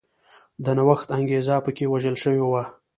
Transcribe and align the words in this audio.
د 0.63 0.65
نوښت 0.77 1.07
انګېزه 1.17 1.55
په 1.65 1.71
کې 1.77 1.85
وژل 1.91 2.15
شوې 2.23 2.43
وه. 2.49 2.63